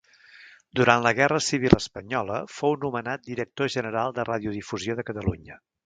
Durant 0.79 1.03
la 1.07 1.11
guerra 1.19 1.37
civil 1.49 1.77
espanyola 1.77 2.39
fou 2.55 2.75
nomenat 2.87 3.31
Director 3.31 3.73
General 3.79 4.17
de 4.19 4.29
Radiodifusió 4.33 4.99
de 5.03 5.11
Catalunya. 5.13 5.65